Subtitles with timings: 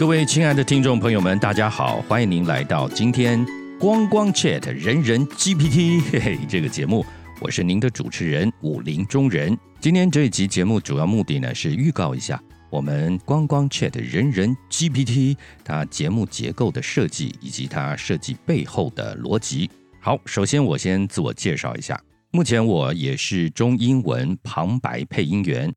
[0.00, 3.44] 各位亲爱的听众朋友们，大家好，欢迎您来到今天
[3.78, 7.04] 光光 Chat 人人 GPT 嘿嘿这个节目，
[7.38, 9.54] 我是您的主持人武林中人。
[9.78, 19.68] 今天这一集节目主要目的呢是预告一下我们光光 Chat 人人 GPT 它节目结构的设计以及它设计背后的逻辑。
[20.00, 25.70] 好，首先我先自我介绍一下，目前我也是中英文旁白配音员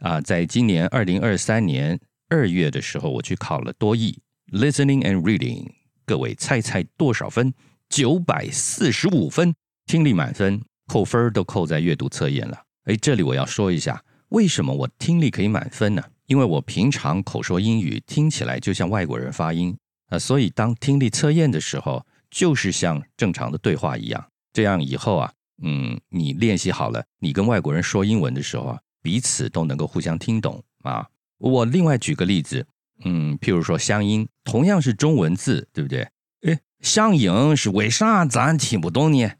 [0.00, 1.98] 啊，在今年二零二三年。
[2.30, 4.16] 二月的时候，我去考了多益
[4.52, 5.68] Listening and Reading，
[6.06, 7.52] 各位猜猜多少分？
[7.88, 9.52] 九百四十五分，
[9.84, 12.62] 听力满分，扣分都扣在阅读测验了。
[12.84, 16.04] 诶，这里我要说一下，为什么我听力可以满分呢？
[16.26, 19.76] 因为我平常口说英语听起来就像外国人发音
[20.10, 24.24] 啊，所以当听力测验的时候，就是像正常的对话一样。
[24.52, 25.32] 这样以后啊，
[25.64, 31.08] 嗯，你练习好了，你跟外国人说英文的时候啊，彼此都能够互相听懂啊。
[31.40, 32.66] 我另外举个例子，
[33.04, 36.06] 嗯，譬如说乡音，同样是中文字，对不对？
[36.42, 39.30] 诶，乡音是为啥咱听不懂呢？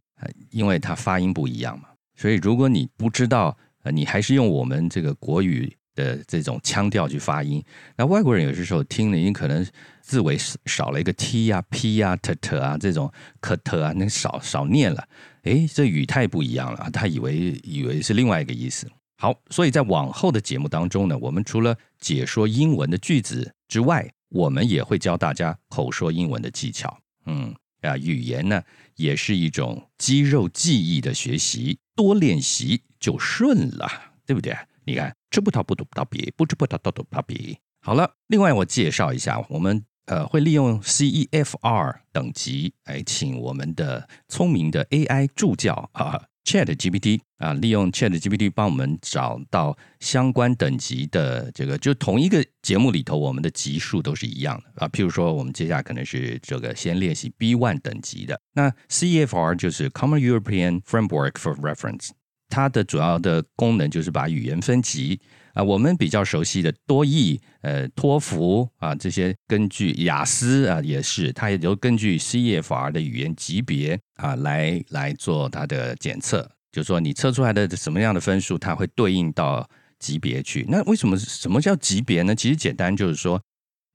[0.50, 1.90] 因为它发音不一样嘛。
[2.16, 3.56] 所以如果你不知道，
[3.92, 7.62] 你还是用我们这个国语的这种腔调去发音，
[7.96, 9.66] 那外国人有些时候听了，你可能
[10.02, 15.06] 字尾少了一个 t 呀、p 呀、t t 啊这种 k t 啊，那少少念了，
[15.42, 18.86] 诶，这语态不一样了，他以为以为是另外一个意思。
[19.20, 26.98] 好，所以在往后的节目当中呢，我们除了解说英文的句子之外，我们也会教大家口说英文的技巧。
[27.26, 28.62] 嗯啊，语言呢
[28.96, 33.86] 也是一种肌肉记忆的学习，多练习就顺了，
[34.24, 34.56] 对不对？
[34.86, 37.58] 你看，吃葡萄不吐葡萄皮，不吃葡萄倒吐葡萄皮。
[37.82, 46.24] 好了，另外我介绍一下，我们呃会利用 CEFR 等级来请我们的聪明的 AI 助教啊。
[46.44, 54.88] Chat GPT 啊，利用 Chat GPT 帮我们找到相关等级的这个，就同一个节目里头，我们的级数都是一样的啊。
[54.88, 62.10] 譬如说，我们接下来可能是这个先练习 B1 等级的，那 CEFR 就是 Common European Framework for Reference，
[62.48, 65.20] 它的主要的功能就是把语言分级。
[65.52, 79.68] 啊，我们比较熟悉的多益、呃托福啊这些，根据雅思啊也是，它也就根据 CEFR 的语言级别啊来来做它的检测，就说你测出来的什么样的分数，它会对应到
[79.98, 80.64] 级别去。
[80.68, 82.34] 那为什么什么叫级别呢？
[82.34, 83.42] 其实简单就是说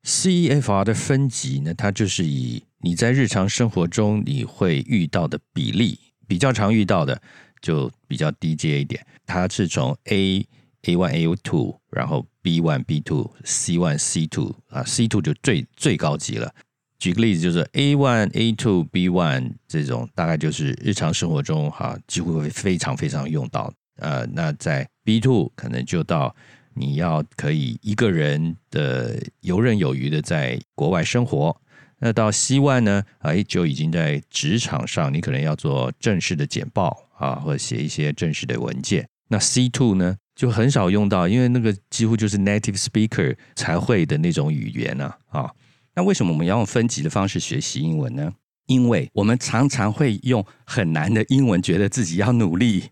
[0.06, 7.22] ，CEFR 的分级呢，它就是以你在日常生活中你会遇到的比例，比较常遇到的
[7.62, 10.46] 就比较低阶一点，它是从 A。
[10.86, 16.54] A one A two，然后 B one B two，C one C two 啊，C two 就最最高级了。
[16.98, 23.74] 举个例子，就是 A one A two B one 这种，大概就是日常生活中哈、几乎会非常非常用到。
[23.98, 26.36] 呃，那在 B two 可能就到
[26.74, 31.56] 你要可以一个人的游刃有余的在国外生活。
[32.00, 39.08] 那到 C one 呢，哎，就已经在职场上，你可能要做正式的简报啊，或者写一些正式的文件。
[39.30, 40.18] 那 C two 呢？
[40.36, 45.52] 就很少用到，因为那个几乎就是 native speaker 才会的那种语言呢啊，啊。
[45.96, 48.34] 那为什么我们要用分级的方式学习英文呢？
[48.68, 52.90] 因为我们常常会用很难的英文，觉得自己要努力。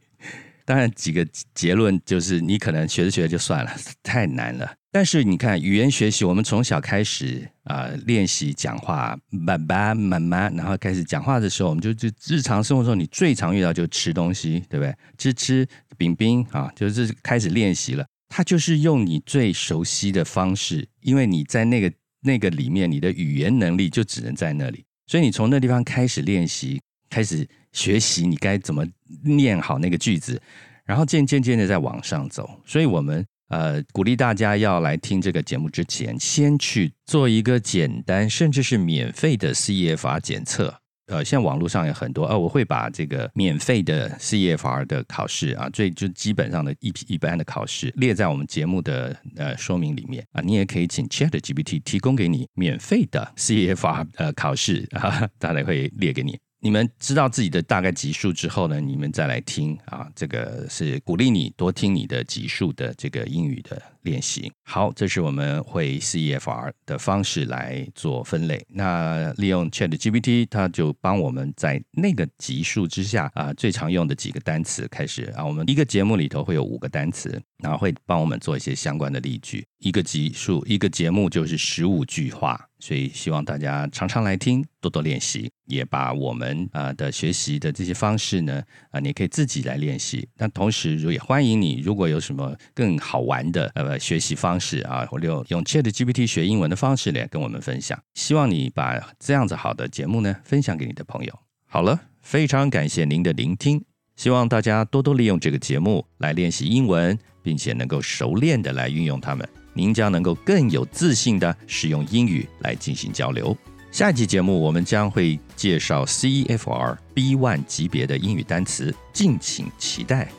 [0.66, 3.72] 当然，几个结论就是你可能学着学着就算了，
[4.02, 4.76] 太难了。
[4.94, 14.96] 但是你看，语言学习，我们从小开始啊、练习讲话，爸爸妈妈，然后开始讲话的时候，我们就就日常生活中，你最常遇到就是吃东西，对不对？
[15.18, 15.68] 吃吃
[15.98, 18.06] 饼饼啊，就是开始练习了。
[18.30, 26.80] 它就是用你最熟悉的方式，因为你在那个那个里面，你的语言能力就只能在那里，所以你从那地方开始练习，
[27.10, 28.86] 开始学习你该怎么
[29.24, 30.40] 念好那个句子，
[30.86, 32.48] 然后渐渐渐的在往上走。
[32.64, 33.26] 所以我们。
[33.50, 40.80] 呃，鼓励大家要来听这个节目之前，先去做一个简单甚至是免费的 CFR 检测。
[41.08, 50.42] 呃，现在网络上有很多，呃，我会把这个免费的 CFR 的考试啊，最就基本上的一一般的考试列在我们节目的呃说明里面啊。
[50.42, 56.40] 你也可以请 ChatGPT 提供给你免费的 CFR 呃考试啊，它来会列给你。
[56.64, 64.50] 你们知道自己的大概级数之后呢，你们再来听啊，这个是鼓励你多听你的级数的这个英语的练习。
[64.64, 68.66] 好，这是我们会 CEFR 的方式来做分类。
[68.70, 75.46] 那利用 ChatGPT，它就帮我们在那个级数之下啊，最常用的几个单词开始啊。
[75.46, 79.66] 我们一个节目里头会有五个单词，然后会帮我们做一些相关的例句。
[79.80, 88.62] 一个集数，一个节目就是十五句话，所以希望大家常常来听，多多练习，也把我们啊的学习的这些方式呢
[88.92, 90.28] 啊，你可以自己来练习。
[90.38, 97.98] 那同时，如也欢迎你，如果有什么更好玩的呃学习方式啊，或者用 ChatGPT 学英文的方式来跟我们分享。
[98.14, 101.40] 希望你把这样子好的节目呢分享给你的朋友。
[101.66, 103.84] 好了，非常感谢您的聆听，
[104.16, 109.48] 希望大家多多利用这个节目来练习英文，并且能够熟练的来运用它们。
[109.74, 113.58] 您将能够更有自信地使用英语来进行交流。
[113.92, 120.30] 下一期节目我们将会介绍 CEFR B1 级别的英语单词，敬请期待。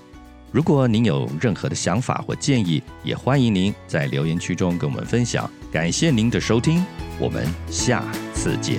[0.53, 5.51] 如果您有任何的想法或建议，也欢迎您在留言区中跟我们分享。
[5.73, 6.85] 感谢您的收听，
[7.19, 8.05] 我们下
[8.35, 8.79] 次见。